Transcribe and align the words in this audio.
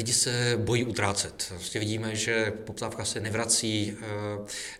Lidi 0.00 0.12
se 0.12 0.54
bojí 0.56 0.84
utrácet. 0.84 1.46
Prostě 1.48 1.78
vidíme, 1.78 2.16
že 2.16 2.52
poptávka 2.64 3.04
se 3.04 3.20
nevrací, 3.20 3.96
eh, 4.02 4.06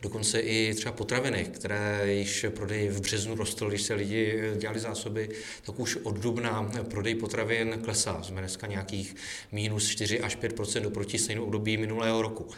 dokonce 0.03 0.41
i 0.41 0.75
třeba 0.75 0.93
potraviny, 0.93 1.45
které 1.45 2.15
již 2.15 2.47
prodej 2.49 2.89
v 2.89 3.01
březnu 3.01 3.35
rostl, 3.35 3.69
když 3.69 3.83
se 3.83 3.95
lidi 3.95 4.41
dělali 4.57 4.81
zásoby, 4.81 5.29
tak 5.63 5.81
už 5.81 5.97
od 5.97 6.19
dubna 6.19 6.71
prodej 6.91 7.15
potravin 7.15 7.81
klesá. 7.85 8.23
Jsme 8.23 8.41
dneska 8.41 8.67
nějakých 8.67 9.17
minus 9.53 9.89
4 9.89 10.21
až 10.21 10.37
5% 10.37 10.87
oproti 10.87 11.19
stejnou 11.19 11.45
období 11.45 11.77
minulého 11.77 12.23
roku. 12.23 12.49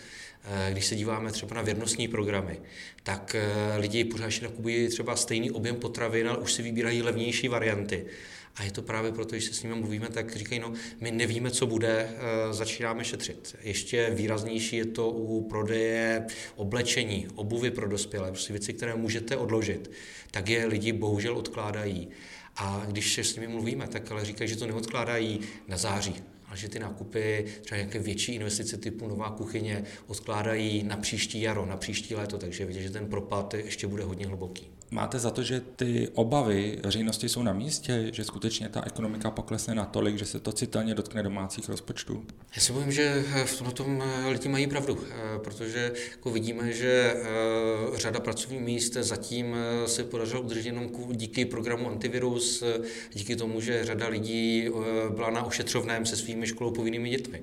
Eh, 0.44 0.72
když 0.72 0.86
se 0.86 0.94
díváme 0.94 1.32
třeba 1.32 1.56
na 1.56 1.62
věrnostní 1.62 2.08
programy, 2.08 2.60
tak 3.02 3.34
eh, 3.34 3.76
lidi 3.79 4.04
pořád 4.04 4.26
ještě 4.26 4.44
nakupují 4.44 4.88
třeba 4.88 5.16
stejný 5.16 5.50
objem 5.50 5.76
potravin, 5.76 6.29
ale 6.29 6.38
už 6.38 6.52
si 6.52 6.63
vybírají 6.63 7.02
levnější 7.02 7.49
varianty. 7.49 8.07
A 8.56 8.62
je 8.62 8.70
to 8.70 8.82
právě 8.82 9.12
proto, 9.12 9.30
když 9.30 9.44
se 9.44 9.54
s 9.54 9.62
nimi 9.62 9.74
mluvíme, 9.74 10.08
tak 10.08 10.36
říkají, 10.36 10.60
no, 10.60 10.72
my 11.00 11.10
nevíme, 11.10 11.50
co 11.50 11.66
bude, 11.66 12.08
eh, 12.10 12.52
začínáme 12.54 13.04
šetřit. 13.04 13.56
Ještě 13.62 14.10
výraznější 14.10 14.76
je 14.76 14.84
to 14.84 15.10
u 15.10 15.48
prodeje 15.48 16.26
oblečení, 16.57 17.29
obuvy 17.34 17.70
pro 17.70 17.88
dospělé, 17.88 18.29
prostě 18.29 18.52
věci, 18.52 18.72
které 18.72 18.94
můžete 18.94 19.36
odložit, 19.36 19.90
tak 20.30 20.48
je 20.48 20.66
lidi 20.66 20.93
bohužel 20.93 21.36
odkládají. 21.38 22.08
A 22.57 22.84
když 22.88 23.18
s 23.18 23.36
nimi 23.36 23.48
mluvíme, 23.48 23.88
tak 23.88 24.12
ale 24.12 24.24
říkají, 24.24 24.50
že 24.50 24.57
to 24.57 24.66
neodkládají 24.66 25.40
na 25.68 25.76
září, 25.76 26.14
ale 26.46 26.57
že 26.57 26.68
ty 26.68 26.79
nákupy, 26.79 27.44
třeba 27.60 27.76
nějaké 27.76 27.98
větší 27.98 28.34
investice 28.34 28.76
typu 28.76 29.08
nová 29.08 29.30
kuchyně, 29.30 29.84
odkládají 30.07 30.82
na 30.82 30.96
příští 30.96 31.40
jaro, 31.40 31.66
na 31.66 31.76
příští 31.76 32.14
léto, 32.14 32.38
takže 32.38 32.64
vidíte, 32.64 32.82
že 32.82 32.91
ten 32.91 33.06
propad 33.06 33.55
ještě 33.55 33.86
bude 33.86 34.05
hodně 34.05 34.27
hluboký. 34.27 34.81
Máte 34.92 35.19
za 35.19 35.30
to, 35.30 35.42
že 35.42 35.60
ty 35.60 36.08
obavy 36.14 36.78
veřejnosti 36.82 37.28
jsou 37.28 37.42
na 37.42 37.52
místě, 37.52 38.08
že 38.12 38.24
skutečně 38.24 38.68
ta 38.68 38.82
ekonomika 38.86 39.30
poklesne 39.30 39.74
natolik, 39.74 40.18
že 40.18 40.24
se 40.24 40.40
to 40.40 40.52
citelně 40.52 40.94
dotkne 40.94 41.22
domácích 41.22 41.68
rozpočtů? 41.68 42.24
Já 42.56 42.62
si 42.62 42.72
myslím, 42.72 42.92
že 42.92 43.24
v 43.44 43.72
tom 43.72 44.02
lidi 44.28 44.48
mají 44.48 44.66
pravdu, 44.66 44.98
protože 45.44 45.92
jako 46.10 46.30
vidíme, 46.30 46.72
že 46.72 47.14
eh, 47.14 47.98
řada 47.98 48.20
pracovních 48.20 48.60
míst 48.60 48.92
zatím 48.92 49.54
eh, 49.54 49.88
se 49.88 50.04
podařilo 50.04 50.42
udržet 50.42 50.66
jenom 50.66 50.90
díky 51.10 51.44
programu 51.44 51.88
antivirus, 51.88 52.62
eh, 52.62 52.80
díky 53.12 53.36
tomu, 53.36 53.60
že 53.60 53.84
řada 53.84 54.08
lidí 54.08 54.68
byla 55.14 55.30
na 55.30 55.42
ošetřovném 55.44 56.06
se 56.06 56.16
svými 56.16 56.46
školou 56.46 56.70
povinnými 56.70 57.10
dětmi. 57.10 57.42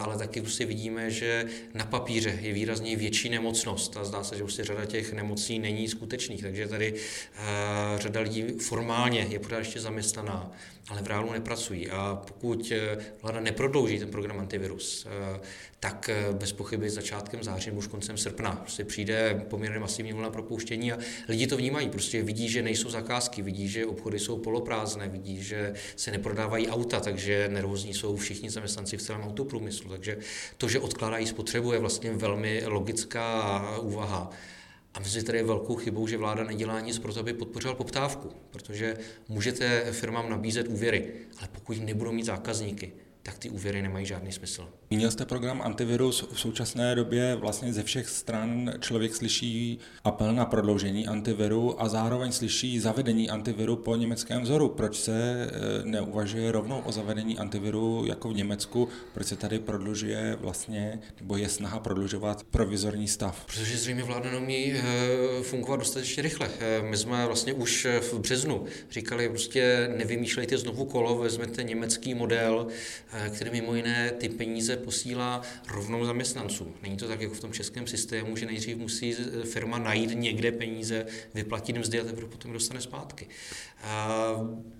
Ale 0.00 0.18
taky 0.18 0.40
prostě 0.40 0.64
vidíme, 0.64 1.10
že 1.10 1.44
na 1.74 1.84
papíře 1.84 2.38
je 2.40 2.52
výrazně 2.52 2.96
větší 2.96 3.28
nemocnost 3.28 3.96
a 3.96 4.04
zdá 4.04 4.24
se, 4.24 4.36
že 4.36 4.44
si 4.48 4.64
řada 4.64 4.84
těch 4.84 5.12
nemocí 5.12 5.58
není 5.58 5.88
skutečných. 5.88 6.42
Takže 6.42 6.68
tady 6.68 6.92
uh, 6.92 6.98
řada 7.98 8.20
lidí 8.20 8.42
formálně 8.42 9.26
je 9.30 9.38
pořád 9.38 9.58
ještě 9.58 9.80
zaměstnaná, 9.80 10.52
ale 10.88 11.02
v 11.02 11.06
reálu 11.06 11.32
nepracují. 11.32 11.90
A 11.90 12.22
pokud 12.26 12.72
uh, 12.72 13.02
vláda 13.22 13.40
neprodlouží 13.40 13.98
ten 13.98 14.10
program 14.10 14.40
antivirus, 14.40 15.06
tak 15.80 16.10
bez 16.32 16.52
pochyby 16.52 16.90
začátkem 16.90 17.42
září 17.42 17.70
nebo 17.70 17.78
už 17.78 17.86
koncem 17.86 18.16
srpna 18.16 18.52
prostě 18.52 18.84
přijde 18.84 19.44
poměrně 19.50 19.78
masivní 19.78 20.12
vlna 20.12 20.30
propouštění 20.30 20.92
a 20.92 20.98
lidi 21.28 21.46
to 21.46 21.56
vnímají. 21.56 21.88
Prostě 21.88 22.22
vidí, 22.22 22.48
že 22.48 22.62
nejsou 22.62 22.90
zakázky, 22.90 23.42
vidí, 23.42 23.68
že 23.68 23.86
obchody 23.86 24.18
jsou 24.18 24.38
poloprázdné, 24.38 25.08
vidí, 25.08 25.42
že 25.42 25.74
se 25.96 26.10
neprodávají 26.10 26.68
auta, 26.68 27.00
takže 27.00 27.48
nervózní 27.48 27.94
jsou 27.94 28.16
všichni 28.16 28.50
zaměstnanci 28.50 28.96
v 28.96 29.02
celém 29.02 29.22
autoprůmyslu. 29.56 29.90
Takže 29.90 30.18
to, 30.58 30.68
že 30.68 30.80
odkládají 30.80 31.26
spotřebu, 31.26 31.72
je 31.72 31.78
vlastně 31.78 32.12
velmi 32.12 32.62
logická 32.66 33.78
úvaha. 33.78 34.30
A 34.94 34.98
myslím, 34.98 35.20
že 35.20 35.26
tady 35.26 35.38
je 35.38 35.44
velkou 35.44 35.76
chybou, 35.76 36.06
že 36.06 36.16
vláda 36.16 36.44
nedělá 36.44 36.80
nic 36.80 36.98
pro 36.98 37.14
to, 37.14 37.20
aby 37.20 37.32
podpořila 37.32 37.74
poptávku, 37.74 38.32
protože 38.50 38.96
můžete 39.28 39.92
firmám 39.92 40.30
nabízet 40.30 40.68
úvěry, 40.68 41.12
ale 41.38 41.48
pokud 41.52 41.76
nebudou 41.80 42.12
mít 42.12 42.26
zákazníky, 42.26 42.92
tak 43.26 43.38
ty 43.38 43.50
úvěry 43.50 43.82
nemají 43.82 44.06
žádný 44.06 44.32
smysl. 44.32 44.68
Měl 44.90 45.10
jste 45.10 45.24
program 45.24 45.62
antivirus. 45.62 46.28
V 46.32 46.40
současné 46.40 46.94
době 46.94 47.34
vlastně 47.34 47.72
ze 47.72 47.82
všech 47.82 48.08
stran 48.08 48.72
člověk 48.80 49.14
slyší 49.14 49.78
apel 50.04 50.32
na 50.32 50.44
prodloužení 50.44 51.06
antiviru 51.06 51.82
a 51.82 51.88
zároveň 51.88 52.32
slyší 52.32 52.80
zavedení 52.80 53.30
antiviru 53.30 53.76
po 53.76 53.96
německém 53.96 54.42
vzoru. 54.42 54.68
Proč 54.68 55.00
se 55.00 55.12
eh, 55.12 55.84
neuvažuje 55.84 56.52
rovnou 56.52 56.80
o 56.80 56.92
zavedení 56.92 57.38
antiviru 57.38 58.04
jako 58.06 58.28
v 58.28 58.34
Německu? 58.34 58.88
Proč 59.14 59.26
se 59.26 59.36
tady 59.36 59.58
prodlužuje 59.58 60.36
vlastně, 60.40 60.98
nebo 61.20 61.36
je 61.36 61.48
snaha 61.48 61.80
prodlužovat 61.80 62.44
provizorní 62.44 63.08
stav? 63.08 63.44
Protože 63.46 63.76
zřejmě 63.76 64.02
vláda 64.02 64.30
neumí 64.30 64.72
eh, 64.72 64.82
fungovat 65.42 65.76
dostatečně 65.76 66.22
rychle. 66.22 66.48
Eh, 66.60 66.82
my 66.82 66.96
jsme 66.96 67.26
vlastně 67.26 67.52
už 67.52 67.86
v 68.00 68.18
březnu 68.18 68.64
říkali, 68.90 69.28
prostě 69.28 69.90
nevymýšlejte 69.96 70.58
znovu 70.58 70.84
kolo, 70.84 71.18
vezmete 71.18 71.62
německý 71.62 72.14
model, 72.14 72.66
který 73.30 73.50
mimo 73.50 73.74
jiné 73.74 74.10
ty 74.10 74.28
peníze 74.28 74.76
posílá 74.76 75.42
rovnou 75.68 76.04
zaměstnancům. 76.04 76.74
Není 76.82 76.96
to 76.96 77.08
tak 77.08 77.20
jako 77.20 77.34
v 77.34 77.40
tom 77.40 77.52
českém 77.52 77.86
systému, 77.86 78.36
že 78.36 78.46
nejdřív 78.46 78.76
musí 78.76 79.16
firma 79.44 79.78
najít 79.78 80.10
někde 80.14 80.52
peníze, 80.52 81.06
vyplatit 81.34 81.76
mzdy 81.76 82.00
a 82.00 82.04
teprve 82.04 82.28
potom 82.28 82.52
dostane 82.52 82.80
zpátky. 82.80 83.28
A 83.82 84.08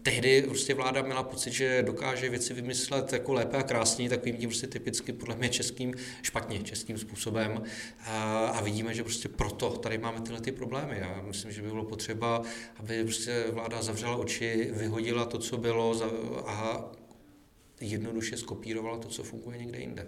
tehdy 0.03 0.43
prostě 0.43 0.75
vláda 0.75 1.03
měla 1.03 1.23
pocit, 1.23 1.53
že 1.53 1.83
dokáže 1.83 2.29
věci 2.29 2.55
vymyslet 2.55 3.13
jako 3.13 3.33
lépe 3.33 3.57
a 3.57 3.63
krásně, 3.63 4.09
takovým 4.09 4.37
tím 4.37 4.49
prostě 4.49 4.67
typicky 4.67 5.13
podle 5.13 5.37
mě 5.37 5.49
českým, 5.49 5.95
špatně 6.23 6.59
českým 6.59 6.99
způsobem. 6.99 7.63
A, 8.05 8.47
a 8.47 8.61
vidíme, 8.63 8.95
že 8.95 9.03
prostě 9.03 9.29
proto 9.29 9.71
tady 9.71 9.99
máme 9.99 10.21
tyhle 10.21 10.41
ty 10.41 10.53
problémy. 10.53 10.97
Já 10.99 11.23
myslím, 11.27 11.53
že 11.53 11.63
by 11.63 11.69
bylo 11.69 11.85
potřeba, 11.85 12.43
aby 12.77 13.05
prostě 13.05 13.45
vláda 13.53 13.83
zavřela 13.83 14.17
oči, 14.17 14.71
vyhodila 14.73 15.25
to, 15.25 15.39
co 15.39 15.57
bylo 15.57 15.95
a 16.47 16.91
jednoduše 17.81 18.37
skopírovala 18.37 18.99
to, 18.99 19.09
co 19.09 19.23
funguje 19.23 19.59
někde 19.59 19.79
jinde. 19.79 20.07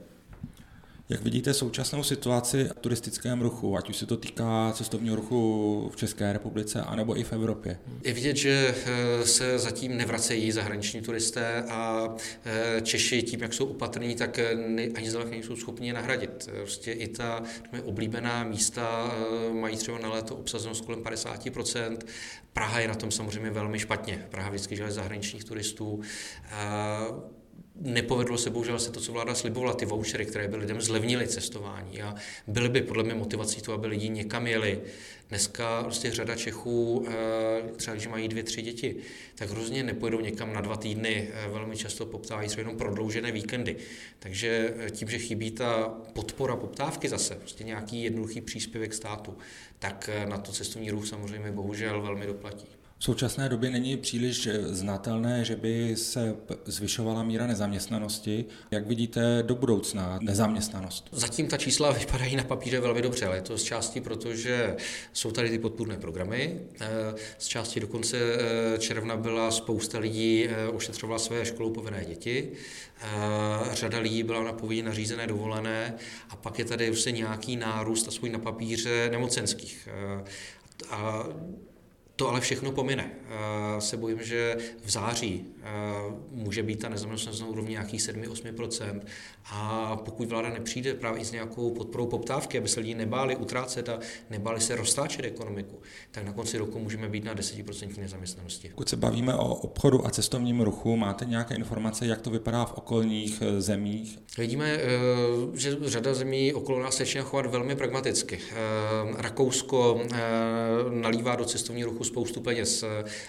Jak 1.10 1.22
vidíte 1.22 1.54
současnou 1.54 2.02
situaci 2.02 2.64
v 2.64 2.74
turistickém 2.80 3.40
ruchu, 3.40 3.76
ať 3.76 3.88
už 3.90 3.96
se 3.96 4.06
to 4.06 4.16
týká 4.16 4.72
cestovního 4.76 5.16
ruchu 5.16 5.90
v 5.92 5.96
České 5.96 6.32
republice, 6.32 6.82
anebo 6.82 7.18
i 7.18 7.24
v 7.24 7.32
Evropě? 7.32 7.78
Je 8.04 8.12
vidět, 8.12 8.36
že 8.36 8.74
eh, 8.86 9.26
se 9.26 9.58
zatím 9.58 9.96
nevracejí 9.96 10.52
zahraniční 10.52 11.00
turisté 11.00 11.62
a 11.62 12.08
eh, 12.44 12.80
Češi 12.80 13.22
tím, 13.22 13.40
jak 13.40 13.54
jsou 13.54 13.66
opatrní, 13.66 14.14
tak 14.14 14.38
eh, 14.38 14.52
ani 14.94 15.10
zdaleka 15.10 15.30
nejsou 15.30 15.56
schopni 15.56 15.86
je 15.86 15.92
nahradit. 15.92 16.48
Prostě 16.56 16.92
i 16.92 17.08
ta 17.08 17.42
oblíbená 17.84 18.44
místa 18.44 19.14
mají 19.52 19.76
třeba 19.76 19.98
na 19.98 20.08
léto 20.08 20.36
obsazenost 20.36 20.84
kolem 20.84 21.00
50%. 21.02 21.98
Praha 22.52 22.80
je 22.80 22.88
na 22.88 22.94
tom 22.94 23.10
samozřejmě 23.10 23.50
velmi 23.50 23.78
špatně. 23.78 24.26
Praha 24.30 24.48
vždycky 24.48 24.76
žele 24.76 24.92
zahraničních 24.92 25.44
turistů. 25.44 26.00
Nepovedlo 27.80 28.38
se 28.38 28.50
bohužel 28.50 28.78
se 28.78 28.92
to, 28.92 29.00
co 29.00 29.12
vláda 29.12 29.34
slibovala, 29.34 29.74
ty 29.74 29.86
vouchery, 29.86 30.26
které 30.26 30.48
by 30.48 30.56
lidem 30.56 30.80
zlevnily 30.80 31.28
cestování 31.28 32.02
a 32.02 32.14
byly 32.46 32.68
by 32.68 32.82
podle 32.82 33.04
mě 33.04 33.14
motivací 33.14 33.62
to, 33.62 33.72
aby 33.72 33.86
lidi 33.86 34.08
někam 34.08 34.46
jeli. 34.46 34.80
Dneska 35.28 35.82
prostě 35.82 36.10
řada 36.10 36.36
Čechů, 36.36 37.06
eh, 37.08 37.72
třeba 37.76 37.94
když 37.94 38.06
mají 38.06 38.28
dvě, 38.28 38.42
tři 38.42 38.62
děti, 38.62 38.96
tak 39.34 39.50
hrozně 39.50 39.82
nepojedou 39.82 40.20
někam 40.20 40.52
na 40.52 40.60
dva 40.60 40.76
týdny, 40.76 41.28
eh, 41.32 41.48
velmi 41.48 41.76
často 41.76 42.06
poptávají 42.06 42.48
třeba 42.48 42.60
jenom 42.60 42.76
prodloužené 42.76 43.32
víkendy. 43.32 43.76
Takže 44.18 44.74
eh, 44.78 44.90
tím, 44.90 45.08
že 45.08 45.18
chybí 45.18 45.50
ta 45.50 45.88
podpora 46.12 46.56
poptávky 46.56 47.08
zase, 47.08 47.34
prostě 47.34 47.64
nějaký 47.64 48.02
jednoduchý 48.02 48.40
příspěvek 48.40 48.94
státu, 48.94 49.38
tak 49.78 50.10
na 50.28 50.38
to 50.38 50.52
cestovní 50.52 50.90
ruch 50.90 51.06
samozřejmě 51.06 51.52
bohužel 51.52 52.02
velmi 52.02 52.26
doplatí. 52.26 52.66
V 53.00 53.04
současné 53.04 53.48
době 53.48 53.70
není 53.70 53.96
příliš 53.96 54.48
znatelné, 54.62 55.44
že 55.44 55.56
by 55.56 55.96
se 55.96 56.36
zvyšovala 56.64 57.22
míra 57.22 57.46
nezaměstnanosti. 57.46 58.44
Jak 58.70 58.86
vidíte 58.86 59.42
do 59.42 59.54
budoucna 59.54 60.18
nezaměstnanost? 60.22 61.08
Zatím 61.12 61.46
ta 61.46 61.56
čísla 61.56 61.92
vypadají 61.92 62.36
na 62.36 62.44
papíře 62.44 62.80
velmi 62.80 63.02
dobře, 63.02 63.26
ale 63.26 63.36
je 63.36 63.42
to 63.42 63.58
z 63.58 63.62
části 63.62 64.00
proto, 64.00 64.34
že 64.34 64.76
jsou 65.12 65.30
tady 65.30 65.50
ty 65.50 65.58
podpůrné 65.58 65.96
programy. 65.96 66.60
Eh, 66.80 66.88
z 67.38 67.46
části 67.46 67.80
do 67.80 67.86
konce 67.86 68.16
eh, 68.18 68.78
června 68.78 69.16
byla 69.16 69.50
spousta 69.50 69.98
lidí 69.98 70.48
eh, 70.48 70.68
ošetřovala 70.68 71.18
své 71.18 71.44
školou 71.44 71.70
povinné 71.70 72.04
děti. 72.04 72.52
Řada 73.72 73.98
lidí 73.98 74.22
byla 74.22 74.42
na 74.42 74.52
povinně 74.52 74.82
nařízené 74.82 75.26
dovolené 75.26 75.94
a 76.30 76.36
pak 76.36 76.58
je 76.58 76.64
tady 76.64 76.90
vlastně 76.90 77.12
nějaký 77.12 77.56
nárůst, 77.56 78.08
aspoň 78.08 78.32
na 78.32 78.38
papíře, 78.38 79.08
nemocenských. 79.12 79.88
A 80.90 81.24
to 82.18 82.28
ale 82.28 82.40
všechno 82.40 82.72
pomine. 82.72 83.10
Se 83.78 83.96
bojím, 83.96 84.22
že 84.22 84.56
v 84.84 84.90
září 84.90 85.44
může 86.30 86.62
být 86.62 86.78
ta 86.78 86.88
nezaměstnanost 86.88 87.40
na 87.40 87.46
úrovni 87.46 87.70
nějakých 87.70 88.00
7-8%. 88.00 89.00
A 89.52 89.96
pokud 90.04 90.28
vláda 90.28 90.48
nepřijde 90.48 90.94
právě 90.94 91.24
s 91.24 91.32
nějakou 91.32 91.70
podporou 91.70 92.06
poptávky, 92.06 92.58
aby 92.58 92.68
se 92.68 92.80
lidi 92.80 92.94
nebáli 92.94 93.36
utrácet 93.36 93.88
a 93.88 93.98
nebáli 94.30 94.60
se 94.60 94.76
roztáčet 94.76 95.24
ekonomiku, 95.24 95.78
tak 96.10 96.24
na 96.24 96.32
konci 96.32 96.58
roku 96.58 96.78
můžeme 96.78 97.08
být 97.08 97.24
na 97.24 97.34
10% 97.34 98.00
nezaměstnanosti. 98.00 98.68
Pokud 98.68 98.88
se 98.88 98.96
bavíme 98.96 99.34
o 99.34 99.54
obchodu 99.54 100.06
a 100.06 100.10
cestovním 100.10 100.60
ruchu, 100.60 100.96
máte 100.96 101.24
nějaké 101.24 101.54
informace, 101.54 102.06
jak 102.06 102.20
to 102.20 102.30
vypadá 102.30 102.64
v 102.64 102.72
okolních 102.72 103.42
e, 103.42 103.60
zemích? 103.60 104.18
Vidíme, 104.38 104.70
e, 104.70 104.88
že 105.54 105.76
řada 105.82 106.14
zemí 106.14 106.54
okolo 106.54 106.82
nás 106.82 106.98
začíná 106.98 107.24
chovat 107.24 107.46
velmi 107.46 107.76
pragmaticky. 107.76 108.38
Rakousko 109.16 110.00
nalívá 110.90 111.36
do 111.36 111.44
cestovního 111.44 111.90
ruchu 111.90 112.04
spoustu 112.08 112.40
peněz. 112.40 112.84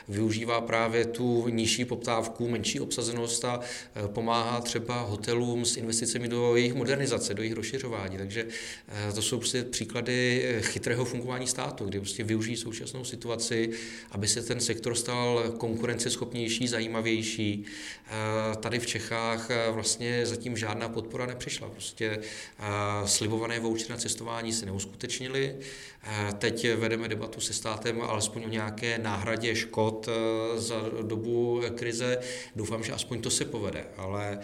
Využívá 0.08 0.62
právě 0.62 1.06
tu 1.06 1.48
nižší 1.50 1.86
poptávku, 1.86 2.50
menší 2.50 2.80
obsazenost 2.80 3.46
a 3.46 3.60
pomáhá 4.08 4.62
třeba 4.62 5.02
hotelům 5.02 5.66
s 5.66 5.78
investicemi 5.78 6.28
do 6.28 6.56
jejich 6.56 6.74
modernizace, 6.74 7.34
do 7.34 7.42
jejich 7.42 7.56
rozšiřování. 7.56 8.18
Takže 8.18 8.48
to 9.16 9.22
jsou 9.22 9.38
prostě 9.38 9.64
příklady 9.64 10.46
chytrého 10.62 11.06
fungování 11.06 11.48
státu, 11.48 11.86
kdy 11.86 12.00
prostě 12.00 12.24
využijí 12.24 12.58
současnou 12.58 13.04
situaci, 13.04 13.70
aby 14.12 14.28
se 14.28 14.42
ten 14.42 14.60
sektor 14.60 14.96
stal 14.96 15.44
konkurenceschopnější, 15.58 16.68
zajímavější. 16.68 17.66
Tady 18.60 18.80
v 18.80 18.86
Čechách 18.88 19.50
vlastně 19.72 20.26
zatím 20.26 20.58
žádná 20.58 20.90
podpora 20.90 21.26
nepřišla. 21.26 21.70
Prostě 21.70 22.20
slibované 23.06 23.60
vouchery 23.60 23.90
na 23.90 23.98
cestování 23.98 24.54
se 24.54 24.66
neuskutečnily. 24.66 25.56
Teď 26.38 26.68
vedeme 26.76 27.08
debatu 27.08 27.42
se 27.42 27.54
státem 27.54 28.02
alespoň 28.02 28.44
o 28.46 28.50
nějaké 28.50 28.69
náhradě 28.98 29.56
škod 29.56 30.10
za 30.56 30.89
dobu 31.01 31.62
krize. 31.75 32.18
Doufám, 32.56 32.83
že 32.83 32.92
aspoň 32.92 33.21
to 33.21 33.30
se 33.30 33.45
povede, 33.45 33.86
ale 33.98 34.39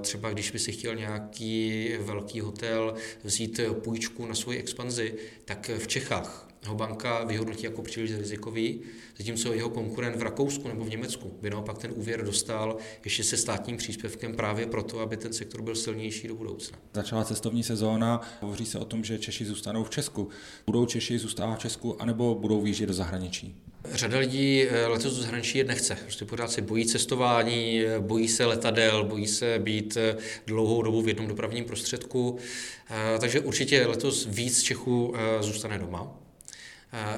třeba 0.00 0.30
když 0.30 0.50
by 0.50 0.58
si 0.58 0.72
chtěl 0.72 0.94
nějaký 0.94 1.90
velký 2.00 2.40
hotel 2.40 2.94
vzít 3.24 3.60
půjčku 3.84 4.26
na 4.26 4.34
svoji 4.34 4.58
expanzi, 4.58 5.14
tak 5.44 5.70
v 5.78 5.86
Čechách 5.86 6.47
ho 6.66 6.74
banka 6.74 7.24
vyhodnotí 7.24 7.64
jako 7.64 7.82
příliš 7.82 8.14
rizikový, 8.14 8.80
zatímco 9.16 9.52
jeho 9.52 9.70
konkurent 9.70 10.16
v 10.16 10.22
Rakousku 10.22 10.68
nebo 10.68 10.84
v 10.84 10.90
Německu 10.90 11.32
by 11.42 11.50
naopak 11.50 11.78
ten 11.78 11.92
úvěr 11.96 12.24
dostal 12.24 12.76
ještě 13.04 13.24
se 13.24 13.36
státním 13.36 13.76
příspěvkem 13.76 14.34
právě 14.34 14.66
proto, 14.66 15.00
aby 15.00 15.16
ten 15.16 15.32
sektor 15.32 15.62
byl 15.62 15.74
silnější 15.74 16.28
do 16.28 16.34
budoucna. 16.34 16.78
Začala 16.94 17.24
cestovní 17.24 17.62
sezóna, 17.62 18.20
hovoří 18.40 18.66
se 18.66 18.78
o 18.78 18.84
tom, 18.84 19.04
že 19.04 19.18
Češi 19.18 19.44
zůstanou 19.44 19.84
v 19.84 19.90
Česku. 19.90 20.28
Budou 20.66 20.86
Češi 20.86 21.18
zůstávat 21.18 21.58
v 21.58 21.62
Česku, 21.62 22.02
anebo 22.02 22.34
budou 22.34 22.60
výjíždět 22.60 22.88
do 22.88 22.94
zahraničí? 22.94 23.56
Řada 23.84 24.18
lidí 24.18 24.62
eh, 24.62 24.86
letos 24.86 25.16
do 25.16 25.22
zahraničí 25.22 25.58
jet 25.58 25.66
nechce. 25.66 25.94
Prostě 25.94 26.24
pořád 26.24 26.50
se 26.50 26.62
bojí 26.62 26.86
cestování, 26.86 27.80
eh, 27.80 28.00
bojí 28.00 28.28
se 28.28 28.46
letadel, 28.46 29.04
bojí 29.04 29.26
se 29.26 29.58
být 29.58 29.96
eh, 29.96 30.16
dlouhou 30.46 30.82
dobu 30.82 31.02
v 31.02 31.08
jednom 31.08 31.26
dopravním 31.26 31.64
prostředku. 31.64 32.38
Takže 33.20 33.40
určitě 33.40 33.86
letos 33.86 34.26
víc 34.30 34.62
Čechů 34.62 35.14
zůstane 35.40 35.78
doma. 35.78 36.18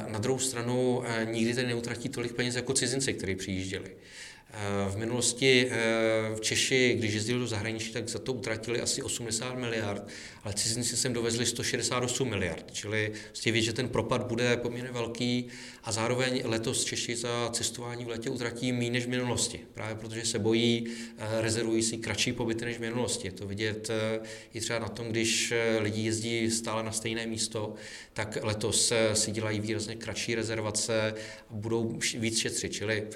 Na 0.08 0.19
druhou 0.19 0.38
stranu 0.38 1.02
nikdy 1.25 1.55
tady 1.55 1.67
neutratí 1.67 2.08
tolik 2.08 2.32
peněz 2.32 2.55
jako 2.55 2.72
cizinci, 2.72 3.14
kteří 3.14 3.34
přijížděli. 3.34 3.96
V 4.88 4.97
minulosti 4.97 5.69
eh, 5.70 6.35
v 6.35 6.41
Češi, 6.41 6.94
když 6.99 7.14
jezdili 7.14 7.38
do 7.41 7.47
zahraničí, 7.47 7.93
tak 7.93 8.08
za 8.08 8.19
to 8.19 8.32
utratili 8.32 8.81
asi 8.81 9.02
80 9.02 9.55
miliard, 9.55 10.08
ale 10.44 10.55
cizinci 10.55 10.97
sem 10.97 11.12
dovezli 11.12 11.47
168 11.47 12.29
miliard, 12.29 12.64
čili 12.73 13.12
prostě 13.26 13.52
vidět, 13.52 13.64
že 13.64 13.73
ten 13.73 13.88
propad 13.88 14.26
bude 14.26 14.56
poměrně 14.56 14.93
velký 14.93 15.49
a 15.85 15.93
zároveň 15.93 16.43
letos 16.44 16.85
Češi 16.85 17.17
za 17.17 17.50
cestování 17.52 18.05
v 18.05 18.08
letě 18.08 18.31
utratí 18.31 18.73
méně 18.73 18.91
než 18.91 19.06
v 19.06 19.08
minulosti, 19.08 19.61
právě 19.75 19.94
protože 19.94 20.25
se 20.25 20.38
bojí, 20.38 20.87
eh, 21.19 21.41
rezervují 21.41 21.82
si 21.82 21.97
kratší 21.97 22.32
pobyty 22.32 22.64
než 22.64 22.76
v 22.76 22.81
minulosti. 22.81 23.29
Je 23.29 23.32
to 23.32 23.47
vidět 23.47 23.91
eh, 23.91 24.20
i 24.55 24.61
třeba 24.61 24.79
na 24.79 24.88
tom, 24.88 25.08
když 25.08 25.55
lidi 25.79 26.02
jezdí 26.02 26.50
stále 26.50 26.82
na 26.82 26.93
stejné 26.93 27.26
místo, 27.26 27.75
tak 28.12 28.38
letos 28.43 28.93
si 29.12 29.31
dělají 29.31 29.61
výrazně 29.61 29.97
kratší 29.97 30.35
rezervace 30.35 31.14
a 31.50 31.55
budou 31.55 31.99
víc 32.14 32.38
šetřit, 32.38 32.73
čili 32.73 33.06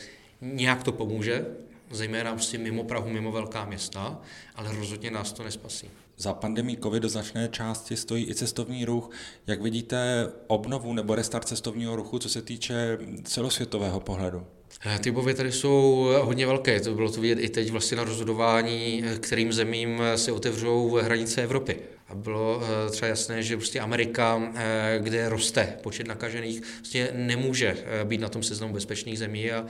Nějak 0.40 0.82
to 0.82 0.92
pomůže, 0.92 1.46
zejména 1.90 2.32
prostě 2.32 2.58
mimo 2.58 2.84
Prahu, 2.84 3.10
mimo 3.10 3.32
velká 3.32 3.64
města, 3.64 4.20
ale 4.54 4.76
rozhodně 4.76 5.10
nás 5.10 5.32
to 5.32 5.44
nespasí. 5.44 5.90
Za 6.16 6.34
pandemí 6.34 6.76
COVID 6.76 7.02
do 7.02 7.08
značné 7.08 7.48
části 7.48 7.96
stojí 7.96 8.30
i 8.30 8.34
cestovní 8.34 8.84
ruch. 8.84 9.10
Jak 9.46 9.62
vidíte 9.62 10.28
obnovu 10.46 10.92
nebo 10.92 11.14
restart 11.14 11.48
cestovního 11.48 11.96
ruchu, 11.96 12.18
co 12.18 12.28
se 12.28 12.42
týče 12.42 12.98
celosvětového 13.24 14.00
pohledu? 14.00 14.46
Eh, 14.86 14.98
ty 14.98 15.10
obavy 15.10 15.34
tady 15.34 15.52
jsou 15.52 16.08
hodně 16.22 16.46
velké. 16.46 16.80
To 16.80 16.94
bylo 16.94 17.12
to 17.12 17.20
vidět 17.20 17.38
i 17.38 17.48
teď 17.48 17.70
vlastně 17.70 17.96
na 17.96 18.04
rozhodování, 18.04 19.04
eh, 19.06 19.18
kterým 19.18 19.52
zemím 19.52 20.02
se 20.16 20.32
otevřou 20.32 20.96
hranice 20.96 21.42
Evropy. 21.42 21.76
A 22.08 22.14
bylo 22.14 22.62
eh, 22.62 22.90
třeba 22.90 23.08
jasné, 23.08 23.42
že 23.42 23.56
prostě 23.56 23.80
Amerika, 23.80 24.52
kde 24.98 25.28
roste 25.28 25.76
počet 25.82 26.06
nakažených, 26.06 26.62
prostě 26.76 27.10
nemůže 27.14 27.84
být 28.04 28.20
na 28.20 28.28
tom 28.28 28.42
seznamu 28.42 28.72
bezpečných 28.72 29.18
zemí 29.18 29.52
a 29.52 29.66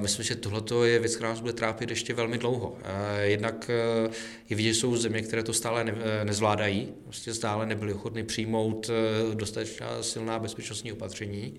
myslím, 0.00 0.24
že 0.24 0.36
tohle 0.36 0.88
je 0.88 0.98
věc, 0.98 1.16
která 1.16 1.28
nás 1.28 1.40
bude 1.40 1.52
trápit 1.52 1.90
ještě 1.90 2.14
velmi 2.14 2.38
dlouho. 2.38 2.78
Jednak 3.22 3.70
je 4.48 4.56
vidět, 4.56 4.72
že 4.72 4.80
jsou 4.80 4.96
země, 4.96 5.22
které 5.22 5.42
to 5.42 5.52
stále 5.52 5.84
ne, 5.84 5.94
nezvládají, 6.24 6.92
prostě 7.04 7.34
stále 7.34 7.66
nebyly 7.66 7.92
ochotny 7.92 8.24
přijmout 8.24 8.90
dostatečná 9.34 10.02
silná 10.02 10.38
bezpečnostní 10.38 10.92
opatření 10.92 11.58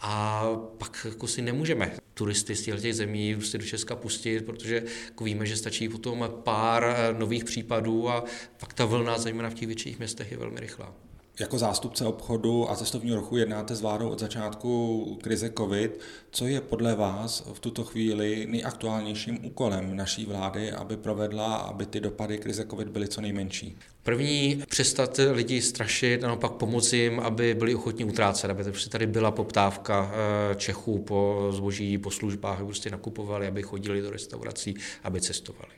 a 0.00 0.44
pak 0.78 1.06
jako 1.10 1.26
si 1.26 1.42
nemůžeme 1.42 1.92
turisty 2.14 2.56
z 2.56 2.62
těch 2.62 2.94
zemí 2.94 3.34
prostě 3.34 3.58
do 3.58 3.64
Česka 3.64 3.96
pustit, 3.96 4.46
protože 4.46 4.82
jako 5.04 5.24
víme, 5.24 5.46
že 5.46 5.56
stačí 5.56 5.88
potom 5.88 6.30
pár 6.44 6.84
eh, 6.84 7.18
nových 7.18 7.44
případů 7.44 8.08
a 8.10 8.24
pak 8.60 8.72
ta 8.72 8.84
vlna, 8.84 9.18
zejména 9.20 9.50
v 9.50 9.54
těch 9.54 9.66
větších 9.66 9.98
městech, 9.98 10.30
je 10.30 10.38
velmi 10.38 10.60
rychlá. 10.60 10.94
Jako 11.40 11.58
zástupce 11.58 12.04
obchodu 12.04 12.70
a 12.70 12.76
cestovního 12.76 13.16
ruchu 13.16 13.36
jednáte 13.36 13.74
s 13.74 13.80
vládou 13.80 14.08
od 14.08 14.18
začátku 14.18 15.18
krize 15.22 15.50
COVID. 15.58 16.00
Co 16.30 16.46
je 16.46 16.60
podle 16.60 16.94
vás 16.94 17.44
v 17.52 17.60
tuto 17.60 17.84
chvíli 17.84 18.46
nejaktuálnějším 18.50 19.44
úkolem 19.44 19.96
naší 19.96 20.26
vlády, 20.26 20.72
aby 20.72 20.96
provedla, 20.96 21.56
aby 21.56 21.86
ty 21.86 22.00
dopady 22.00 22.38
krize 22.38 22.66
COVID 22.70 22.88
byly 22.88 23.08
co 23.08 23.20
nejmenší? 23.20 23.76
První, 24.02 24.62
přestat 24.68 25.20
lidi 25.32 25.62
strašit 25.62 26.22
naopak 26.22 26.52
pomoci 26.52 26.96
jim, 26.96 27.20
aby 27.20 27.54
byli 27.54 27.74
ochotní 27.74 28.04
utrácet, 28.04 28.50
aby 28.50 28.64
tady 28.88 29.06
byla 29.06 29.30
poptávka 29.30 30.12
eh, 30.12 30.54
Čechů 30.54 30.98
po 30.98 31.48
zboží, 31.50 31.98
po 31.98 32.10
službách, 32.10 32.58
aby 32.58 32.66
prostě 32.66 32.90
nakupovali, 32.90 33.46
aby 33.46 33.62
chodili 33.62 34.02
do 34.02 34.10
restaurací, 34.10 34.74
aby 35.04 35.20
cestovali. 35.20 35.72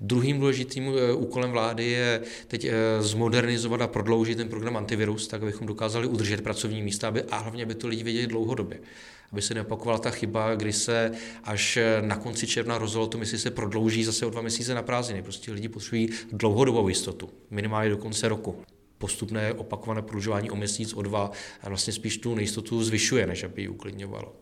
Druhým 0.00 0.40
důležitým 0.40 0.88
eh, 0.88 1.12
úkolem 1.12 1.50
vlády 1.50 1.84
je 1.84 2.22
teď 2.48 2.64
eh, 2.64 2.72
zmodernizovat 3.02 3.80
a 3.80 3.86
prodloužit 3.86 4.36
ten 4.36 4.48
program 4.48 4.76
antivirus, 4.76 5.28
tak 5.28 5.42
abychom 5.42 5.66
dokázali 5.66 6.06
udržet 6.06 6.40
pracovní 6.40 6.82
místa 6.82 7.08
aby, 7.08 7.22
a 7.22 7.38
hlavně, 7.38 7.62
aby 7.62 7.74
to 7.74 7.88
lidi 7.88 8.02
věděli 8.02 8.26
dlouhodobě. 8.26 8.80
Aby 9.32 9.42
se 9.42 9.54
neopakovala 9.54 9.98
ta 9.98 10.10
chyba, 10.10 10.54
kdy 10.54 10.72
se 10.72 11.12
až 11.44 11.76
eh, 11.76 12.02
na 12.02 12.16
konci 12.16 12.46
června 12.46 12.78
rozhodlo 12.78 13.06
to, 13.06 13.18
jestli 13.18 13.38
se 13.38 13.50
prodlouží 13.50 14.04
zase 14.04 14.26
o 14.26 14.30
dva 14.30 14.42
měsíce 14.42 14.74
na 14.74 14.82
prázdniny. 14.82 15.22
Prostě 15.22 15.52
lidi 15.52 15.68
potřebují 15.68 16.08
dlouhodobou 16.32 16.88
jistotu, 16.88 17.30
minimálně 17.50 17.90
do 17.90 17.96
konce 17.96 18.28
roku 18.28 18.56
postupné 18.98 19.52
opakované 19.52 20.02
prodlužování 20.02 20.50
o 20.50 20.56
měsíc, 20.56 20.94
o 20.94 21.02
dva 21.02 21.30
vlastně 21.66 21.92
spíš 21.92 22.18
tu 22.18 22.34
nejistotu 22.34 22.84
zvyšuje, 22.84 23.26
než 23.26 23.44
aby 23.44 23.62
ji 23.62 23.68
uklidňovalo. 23.68 24.32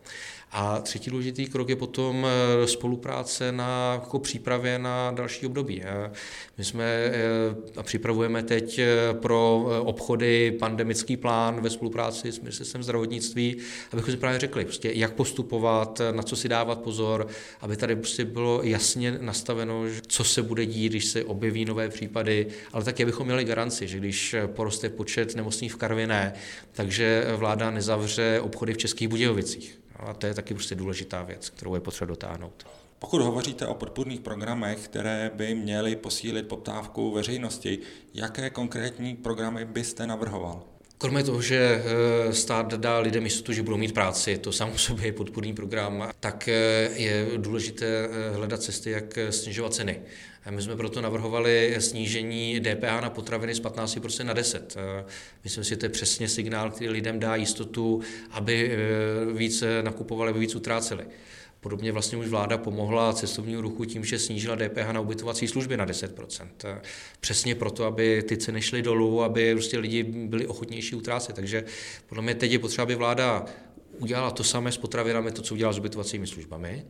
A 0.55 0.79
třetí 0.79 1.09
důležitý 1.09 1.45
krok 1.45 1.69
je 1.69 1.75
potom 1.75 2.27
eh, 2.27 2.67
spolupráce 2.67 3.51
na 3.51 3.93
jako 3.93 4.19
přípravě 4.19 4.79
na 4.79 5.11
další 5.11 5.45
období. 5.45 5.81
Eh, 5.83 6.11
my 6.57 6.63
jsme 6.63 6.83
eh, 6.83 7.11
a 7.75 7.83
připravujeme 7.83 8.43
teď 8.43 8.79
pro 9.13 9.65
obchody 9.85 10.51
pandemický 10.51 11.17
plán 11.17 11.61
ve 11.61 11.69
spolupráci 11.69 12.31
s 12.31 12.39
ministerstvem 12.39 12.83
zdravotnictví, 12.83 13.57
abychom 13.91 14.11
si 14.11 14.17
právě 14.17 14.39
řekli, 14.39 14.65
prostě 14.65 14.91
jak 14.95 15.13
postupovat, 15.13 16.01
na 16.11 16.23
co 16.23 16.35
si 16.35 16.49
dávat 16.49 16.79
pozor, 16.79 17.27
aby 17.61 17.77
tady 17.77 17.95
prostě 17.95 18.25
bylo 18.25 18.63
jasně 18.63 19.17
nastaveno, 19.21 19.83
co 20.07 20.23
se 20.23 20.41
bude 20.41 20.65
dít, 20.65 20.89
když 20.89 21.05
se 21.05 21.23
objeví 21.23 21.65
nové 21.65 21.89
případy, 21.89 22.47
ale 22.73 22.83
taky 22.83 23.03
abychom 23.03 23.25
měli 23.25 23.43
garanci, 23.43 23.87
že 23.87 23.97
když 23.97 24.35
poroste 24.47 24.89
počet 24.89 25.35
nemocných 25.35 25.73
v 25.73 25.77
Karviné, 25.77 26.33
takže 26.71 27.25
vláda 27.35 27.71
nezavře 27.71 28.39
obchody 28.41 28.73
v 28.73 28.77
Českých 28.77 29.07
Budějovicích. 29.07 29.79
A 29.95 30.13
to 30.13 30.27
je 30.27 30.33
taky 30.33 30.53
prostě 30.53 30.75
důležitá 30.75 31.23
věc, 31.23 31.49
kterou 31.49 31.75
je 31.75 31.81
potřeba 31.81 32.09
dotáhnout. 32.09 32.65
Pokud 32.99 33.21
hovoříte 33.21 33.67
o 33.67 33.73
podpůrných 33.73 34.19
programech, 34.19 34.79
které 34.85 35.31
by 35.33 35.55
měly 35.55 35.95
posílit 35.95 36.47
poptávku 36.47 37.11
veřejnosti, 37.11 37.79
jaké 38.13 38.49
konkrétní 38.49 39.15
programy 39.15 39.65
byste 39.65 40.07
navrhoval? 40.07 40.72
Kromě 40.97 41.23
toho, 41.23 41.41
že 41.41 41.83
eh, 42.29 42.33
stát 42.33 42.73
dá 42.73 42.99
lidem 42.99 43.23
jistotu, 43.23 43.53
že 43.53 43.63
budou 43.63 43.77
mít 43.77 43.93
práci, 43.93 44.37
to 44.37 44.51
samo 44.51 44.77
sobě 44.77 45.05
je 45.05 45.11
podpůrný 45.11 45.53
program, 45.53 46.09
tak 46.19 46.47
eh, 46.47 46.89
je 46.95 47.27
důležité 47.37 47.85
eh, 47.85 48.35
hledat 48.35 48.61
cesty, 48.61 48.91
jak 48.91 49.19
snižovat 49.29 49.73
ceny. 49.73 50.01
My 50.49 50.61
jsme 50.61 50.75
proto 50.75 51.01
navrhovali 51.01 51.75
snížení 51.79 52.59
DPH 52.59 53.01
na 53.01 53.09
potraviny 53.09 53.55
z 53.55 53.61
15% 53.61 54.23
na 54.23 54.33
10. 54.33 54.77
Myslím 55.43 55.63
si, 55.63 55.69
že 55.69 55.75
to 55.75 55.85
je 55.85 55.89
přesně 55.89 56.29
signál, 56.29 56.71
který 56.71 56.89
lidem 56.89 57.19
dá 57.19 57.35
jistotu, 57.35 58.01
aby 58.31 58.77
víc 59.33 59.63
nakupovali, 59.81 60.29
aby 60.29 60.39
víc 60.39 60.55
utráceli. 60.55 61.05
Podobně 61.63 61.91
vlastně 61.91 62.17
už 62.17 62.27
vláda 62.27 62.57
pomohla 62.57 63.13
cestovnímu 63.13 63.61
ruchu 63.61 63.85
tím, 63.85 64.05
že 64.05 64.19
snížila 64.19 64.55
DPH 64.55 64.91
na 64.91 64.99
ubytovací 64.99 65.47
služby 65.47 65.77
na 65.77 65.85
10%. 65.85 66.47
Přesně 67.19 67.55
proto, 67.55 67.85
aby 67.85 68.23
ty 68.23 68.37
ceny 68.37 68.61
šly 68.61 68.81
dolů, 68.81 69.23
aby 69.23 69.53
prostě 69.53 69.79
lidi 69.79 70.03
byli 70.03 70.47
ochotnější 70.47 70.95
utrácet. 70.95 71.35
Takže 71.35 71.63
podle 72.09 72.23
mě 72.23 72.35
teď 72.35 72.51
je 72.51 72.59
potřeba, 72.59 72.83
aby 72.83 72.95
vláda 72.95 73.45
udělala 73.99 74.31
to 74.31 74.43
samé 74.43 74.71
s 74.71 74.77
potravinami, 74.77 75.31
to, 75.31 75.41
co 75.41 75.53
udělala 75.53 75.73
s 75.73 75.79
ubytovacími 75.79 76.27
službami. 76.27 76.85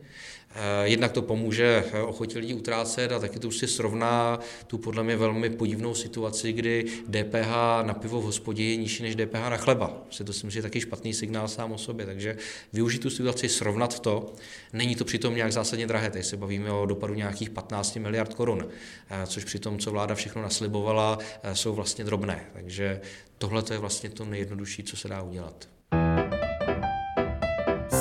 Eh, 0.56 0.88
jednak 0.88 1.12
to 1.12 1.22
pomůže 1.22 1.84
eh, 1.92 2.02
ochotě 2.02 2.38
lidí 2.38 2.54
utrácet 2.54 3.12
a 3.12 3.18
taky 3.18 3.38
to 3.38 3.48
už 3.48 3.56
si 3.56 3.66
srovná 3.66 4.38
tu 4.66 4.78
podle 4.78 5.04
mě 5.04 5.16
velmi 5.16 5.50
podivnou 5.50 5.94
situaci, 5.94 6.52
kdy 6.52 6.84
DPH 7.08 7.82
na 7.82 7.94
pivo 7.94 8.20
v 8.20 8.24
hospodě 8.24 8.64
je 8.64 8.76
nižší 8.76 9.02
než 9.02 9.16
DPH 9.16 9.50
na 9.50 9.56
chleba. 9.56 10.02
Si 10.10 10.24
to 10.24 10.32
si 10.32 10.46
myslím, 10.46 10.50
že 10.50 10.58
je 10.58 10.62
taky 10.62 10.80
špatný 10.80 11.14
signál 11.14 11.48
sám 11.48 11.72
o 11.72 11.78
sobě, 11.78 12.06
takže 12.06 12.36
využít 12.72 12.98
tu 12.98 13.10
situaci, 13.10 13.48
srovnat 13.48 14.00
to. 14.00 14.32
Není 14.72 14.96
to 14.96 15.04
přitom 15.04 15.34
nějak 15.34 15.52
zásadně 15.52 15.86
drahé, 15.86 16.10
teď 16.10 16.24
se 16.24 16.36
bavíme 16.36 16.72
o 16.72 16.86
dopadu 16.86 17.14
nějakých 17.14 17.50
15 17.50 17.96
miliard 17.96 18.34
korun, 18.34 18.68
eh, 19.10 19.26
což 19.26 19.44
při 19.44 19.58
tom, 19.58 19.78
co 19.78 19.90
vláda 19.90 20.14
všechno 20.14 20.42
naslibovala, 20.42 21.18
jsou 21.52 21.74
vlastně 21.74 22.04
drobné. 22.04 22.44
Takže 22.52 23.00
tohle 23.38 23.62
je 23.70 23.78
vlastně 23.78 24.10
to 24.10 24.24
nejjednodušší, 24.24 24.82
co 24.82 24.96
se 24.96 25.08
dá 25.08 25.22
udělat. 25.22 25.68